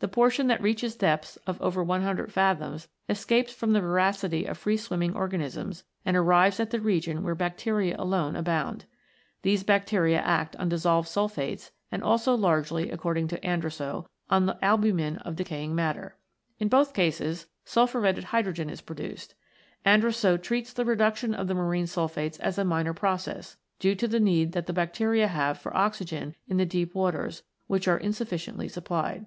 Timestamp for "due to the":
23.78-24.20